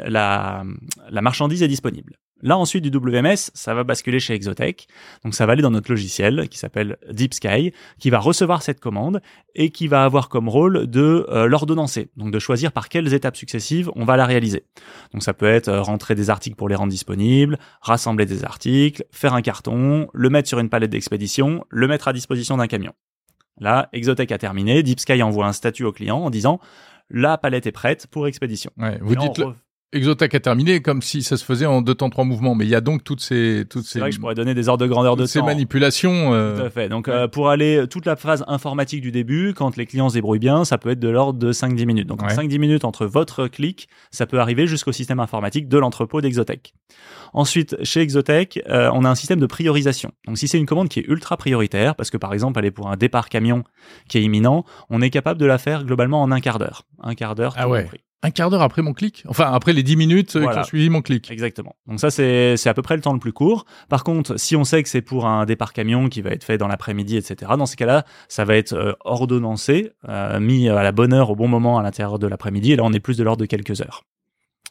[0.08, 0.64] la
[1.10, 2.14] la marchandise est disponible.
[2.42, 4.86] Là, ensuite du WMS, ça va basculer chez Exotech.
[5.24, 8.75] Donc, ça va aller dans notre logiciel qui s'appelle Deep Sky, qui va recevoir cette
[8.80, 9.20] commande
[9.54, 12.10] et qui va avoir comme rôle de euh, l'ordonnancer.
[12.16, 14.64] Donc, de choisir par quelles étapes successives on va la réaliser.
[15.12, 19.04] Donc, ça peut être euh, rentrer des articles pour les rendre disponibles, rassembler des articles,
[19.10, 22.92] faire un carton, le mettre sur une palette d'expédition, le mettre à disposition d'un camion.
[23.58, 24.82] Là, Exotech a terminé.
[24.82, 26.60] Deep Sky envoie un statut au client en disant
[27.10, 28.70] la palette est prête pour expédition.
[28.76, 29.40] Ouais, vous dites
[29.92, 32.68] Exotech a terminé comme si ça se faisait en deux temps trois mouvements, mais il
[32.70, 34.82] y a donc toutes ces toutes C'est ces vrai que je pourrais donner des ordres
[34.84, 35.46] de grandeur de ces temps.
[35.46, 36.34] manipulations.
[36.34, 36.88] euh, Tout à fait.
[36.88, 40.40] Donc, euh, pour aller toute la phase informatique du début, quand les clients se débrouillent
[40.40, 42.06] bien, ça peut être de l'ordre de 5-10 minutes.
[42.08, 42.34] Donc, Ouais.
[42.34, 46.74] 5-10 minutes entre votre clic, ça peut arriver jusqu'au système informatique de l'entrepôt d'Exotech.
[47.32, 50.10] Ensuite, chez Exotech, euh, on a un système de priorisation.
[50.26, 52.70] Donc, si c'est une commande qui est ultra prioritaire, parce que par exemple, elle est
[52.72, 53.62] pour un départ camion
[54.08, 56.82] qui est imminent, on est capable de la faire globalement en un quart d'heure.
[57.02, 57.54] Un quart d'heure.
[57.56, 57.82] Ah ouais.
[57.84, 58.00] compris.
[58.22, 59.24] Un quart d'heure après mon clic.
[59.28, 61.30] Enfin, après les dix minutes euh, qui ont suivi mon clic.
[61.30, 61.76] Exactement.
[61.86, 63.66] Donc ça, c'est c'est à peu près le temps le plus court.
[63.88, 66.58] Par contre, si on sait que c'est pour un départ camion qui va être fait
[66.58, 70.92] dans l'après-midi, etc., dans ces cas-là, ça va être euh, ordonnancé, euh, mis à la
[70.92, 72.72] bonne heure au bon moment à l'intérieur de l'après-midi.
[72.72, 74.02] Et là, on est plus de l'ordre de quelques heures.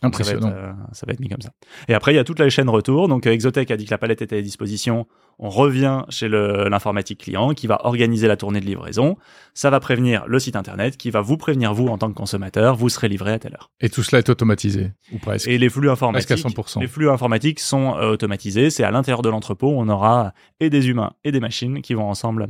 [0.03, 0.55] Donc, ça va, être, Impressionnant.
[0.55, 1.51] euh, ça va être mis comme ça.
[1.87, 3.07] Et après, il y a toute la chaîne retour.
[3.07, 5.07] Donc, euh, Exotech a dit que la palette était à disposition.
[5.39, 9.17] On revient chez l'informatique client qui va organiser la tournée de livraison.
[9.53, 12.75] Ça va prévenir le site internet qui va vous prévenir, vous, en tant que consommateur,
[12.75, 13.71] vous serez livré à telle heure.
[13.81, 15.47] Et tout cela est automatisé, ou presque.
[15.47, 16.79] Et les flux informatiques, Presque à 100%.
[16.81, 18.69] les flux informatiques sont euh, automatisés.
[18.69, 22.09] C'est à l'intérieur de l'entrepôt, on aura et des humains et des machines qui vont
[22.09, 22.47] ensemble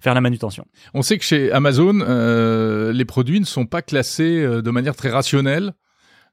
[0.00, 0.66] faire la manutention.
[0.94, 5.10] On sait que chez Amazon, euh, les produits ne sont pas classés de manière très
[5.10, 5.72] rationnelle.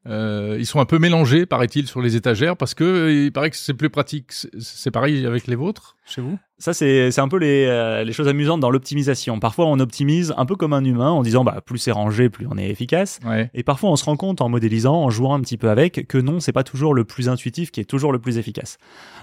[0.07, 3.49] Euh, ils sont un peu mélangés, paraît-il, sur les étagères, parce que euh, il paraît
[3.49, 4.31] que c'est plus pratique.
[4.31, 6.37] C'est- pareil avec les vôtres, chez vous?
[6.59, 9.39] Ça, c'est un peu les, euh, les choses amusantes dans l'optimisation.
[9.39, 12.47] Parfois, on optimise un peu comme un humain en disant bah, plus c'est rangé, plus
[12.49, 13.19] on est efficace.
[13.25, 13.51] Ouais.
[13.53, 16.17] Et parfois, on se rend compte en modélisant, en jouant un petit peu avec, que
[16.17, 18.77] non, c'est pas toujours le plus intuitif qui est toujours le plus efficace.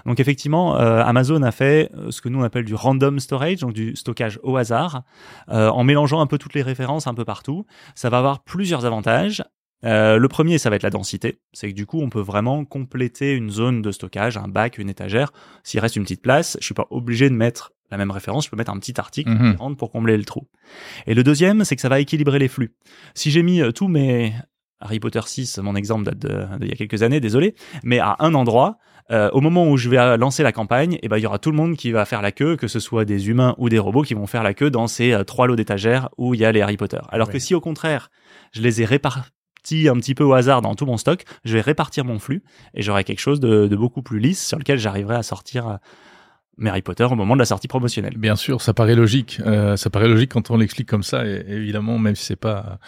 [0.05, 3.73] Donc effectivement, euh, Amazon a fait ce que nous on appelle du random storage, donc
[3.73, 5.03] du stockage au hasard,
[5.49, 7.65] euh, en mélangeant un peu toutes les références un peu partout.
[7.95, 9.43] Ça va avoir plusieurs avantages.
[9.83, 11.39] Euh, le premier, ça va être la densité.
[11.53, 14.89] C'est que du coup, on peut vraiment compléter une zone de stockage, un bac, une
[14.89, 15.31] étagère.
[15.63, 18.49] S'il reste une petite place, je suis pas obligé de mettre la même référence, je
[18.49, 19.51] peux mettre un petit article Mhm.
[19.51, 20.47] qui rentre pour combler le trou.
[21.05, 22.73] Et le deuxième, c'est que ça va équilibrer les flux.
[23.13, 24.33] Si j'ai mis euh, tous mes
[24.79, 28.33] Harry Potter 6, mon exemple date d'il y a quelques années, désolé, mais à un
[28.33, 28.77] endroit,
[29.11, 31.37] euh, au moment où je vais euh, lancer la campagne, eh ben, il y aura
[31.37, 33.77] tout le monde qui va faire la queue, que ce soit des humains ou des
[33.79, 36.45] robots qui vont faire la queue dans ces euh, trois lots d'étagères où il y
[36.45, 36.97] a les Harry Potter.
[37.09, 37.33] Alors Ouais.
[37.33, 38.09] que si au contraire,
[38.51, 38.85] je les ai
[39.73, 42.81] un petit peu au hasard dans tout mon stock, je vais répartir mon flux et
[42.81, 47.03] j'aurai quelque chose de, beaucoup plus lisse sur lequel j'arriverai à sortir euh, Harry Potter
[47.03, 48.17] au moment de la sortie promotionnelle.
[48.17, 49.41] Bien sûr, ça paraît logique.
[49.45, 51.25] Euh, ça paraît logique quand on l'explique comme ça.
[51.25, 52.79] Et évidemment, même si c'est pas,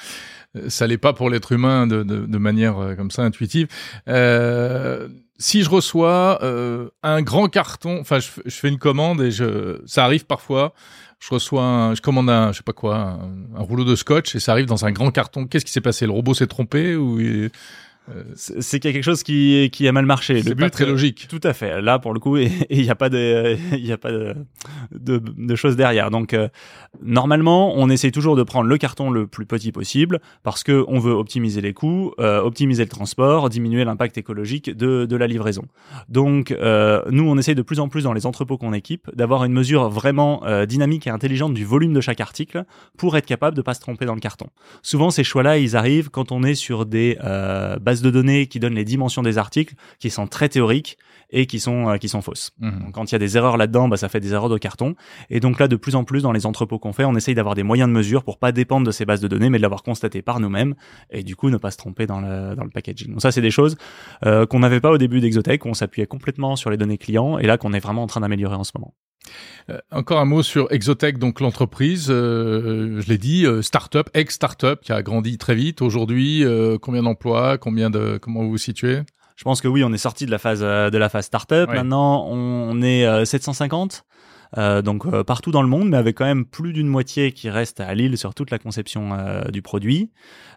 [0.55, 3.67] euh, ça l'est pas pour l'être humain de, manière comme ça intuitive.
[5.37, 10.03] Si je reçois euh, un grand carton, enfin, je, fais une commande et je, ça
[10.03, 10.73] arrive parfois.
[11.19, 13.19] Je reçois, un, je commande un, je sais pas quoi, un,
[13.55, 15.47] un rouleau de scotch et ça arrive dans un grand carton.
[15.47, 16.05] Qu'est-ce qui s'est passé?
[16.05, 17.49] Le robot s'est trompé ou il-
[18.35, 20.41] C'est qu'il y a quelque chose qui, qui a mal marché.
[20.41, 21.81] c'est Le pas très logique Tout à fait.
[21.81, 24.35] Là, pour le coup, il n'y a pas de, il y a pas de,
[24.91, 26.09] de, de choses derrière.
[26.09, 26.47] Donc, euh,
[27.01, 30.99] normalement, on essaye toujours de prendre le carton le plus petit possible parce que on
[30.99, 35.63] veut optimiser les coûts, euh, optimiser le transport, diminuer l'impact écologique de, de la livraison.
[36.09, 39.43] Donc, euh, nous, on essaye de plus en plus dans les entrepôts qu'on équipe d'avoir
[39.43, 42.63] une mesure vraiment euh, dynamique et intelligente du volume de chaque article
[42.97, 44.47] pour être capable de pas se tromper dans le carton.
[44.81, 48.59] Souvent, ces choix-là, ils arrivent quand on est sur des euh, bases de données qui
[48.59, 50.97] donnent les dimensions des articles, qui sont très théoriques
[51.29, 52.51] et qui sont euh, qui sont fausses.
[52.59, 52.79] Mhm.
[52.79, 54.95] Donc, quand il y a des erreurs là-dedans, bah, ça fait des erreurs de carton.
[55.29, 57.55] Et donc là, de plus en plus dans les entrepôts qu'on fait, on essaye d'avoir
[57.55, 59.83] des moyens de mesure pour pas dépendre de ces bases de données, mais de l'avoir
[59.83, 60.75] constaté par nous-mêmes
[61.09, 63.11] et du coup ne pas se tromper dans le dans le packaging.
[63.11, 63.75] Donc ça, c'est des choses
[64.25, 67.37] euh, qu'on n'avait pas au début d'Exotech, où on s'appuyait complètement sur les données clients,
[67.37, 68.93] et là qu'on est vraiment en train d'améliorer en ce moment.
[69.69, 74.81] Euh, encore un mot sur Exotech, donc l'entreprise, euh, je l'ai dit, euh, start-up, ex-start-up
[74.81, 75.81] qui a grandi très vite.
[75.81, 79.01] Aujourd'hui, euh, combien d'emplois, combien de, comment vous vous situez?
[79.35, 81.69] Je pense que oui, on est sorti de la phase de la phase startup.
[81.69, 81.75] Ouais.
[81.75, 84.03] Maintenant, on, est euh, 750.
[84.57, 87.79] euh, donc partout dans le monde, mais avec quand même plus d'une moitié qui reste
[87.79, 89.11] à Lille sur toute la conception
[89.51, 90.11] du produit.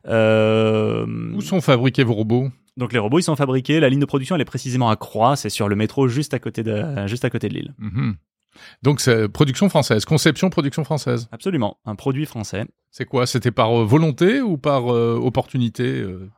[0.07, 2.49] Où sont fabriqués vos robots?
[2.79, 3.81] Donc les robots, ils sont fabriqués.
[3.81, 6.39] La ligne de production, elle est précisément à Croix, c'est sur le métro juste à
[6.39, 7.75] côté de juste à côté de Lille.
[7.79, 8.15] Mhm.
[8.83, 11.29] Donc c'est production française, conception, production française.
[11.33, 12.67] Absolument, un produit français.
[12.91, 13.27] C'est quoi?
[13.27, 16.29] C'était par euh, volonté ou par euh, opportunité euh?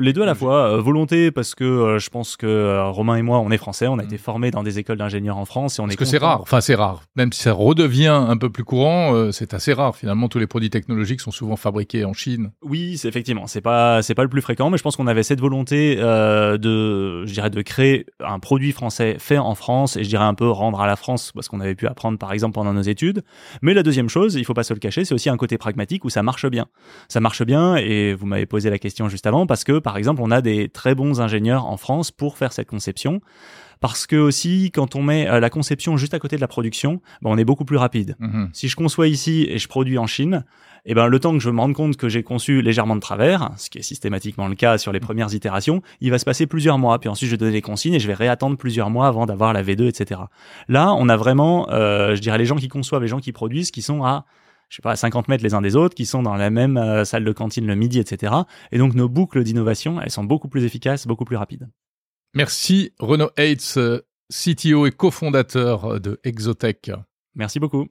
[0.00, 3.16] Les deux à la fois, euh, volonté parce que euh, je pense que euh, Romain
[3.16, 4.06] et moi, on est français, on a Mm.
[4.06, 6.40] été formés dans des écoles d'ingénieurs en France et on Parce est que c'est rare.
[6.42, 7.02] Enfin, c'est rare.
[7.16, 9.96] Même si ça redevient un peu plus courant, euh, c'est assez rare.
[9.96, 12.52] Finalement, tous les produits technologiques sont souvent fabriqués en Chine.
[12.62, 15.22] Oui, c'est effectivement, c'est pas c'est pas le plus fréquent, mais je pense qu'on avait
[15.22, 20.08] cette volonté de, je dirais, de créer un produit français fait en France et je
[20.08, 22.72] dirais un peu rendre à la France parce qu'on avait pu apprendre par exemple pendant
[22.72, 23.22] nos études.
[23.62, 26.04] Mais la deuxième chose, il faut pas se le cacher, c'est aussi un côté pragmatique
[26.04, 26.66] où ça marche bien.
[27.08, 30.20] Ça marche bien et vous m'avez posé la question juste avant parce que par exemple
[30.22, 33.20] on a des très bons ingénieurs en France pour faire cette conception.
[33.80, 37.30] parce que aussi quand on met la conception juste à côté de la production, ben,
[37.30, 38.14] on est beaucoup plus rapide.
[38.20, 38.50] Mhm.
[38.52, 40.44] Si je conçois ici et je produis en Chine,
[40.84, 43.50] eh ben le temps que je me rende compte que j'ai conçu légèrement de travers,
[43.56, 46.78] ce qui est systématiquement le cas sur les premières itérations, il va se passer plusieurs
[46.78, 46.98] mois.
[46.98, 49.52] Puis ensuite je vais donner les consignes et je vais réattendre plusieurs mois avant d'avoir
[49.52, 50.20] la V2, etc.
[50.68, 53.70] Là, on a vraiment, euh, je dirais, les gens qui conçoivent, les gens qui produisent,
[53.70, 54.24] qui sont à
[54.72, 56.78] je sais pas, à 50 mètres les uns des autres, qui sont dans la même
[56.78, 58.32] euh, salle de cantine le midi, etc.
[58.72, 61.68] Et donc nos boucles d'innovation, elles sont beaucoup plus efficaces, beaucoup plus rapides.
[62.32, 63.78] Merci Renaud Hates,
[64.32, 66.90] CTO et cofondateur de Exotech.
[67.34, 67.86] Merci beaucoup.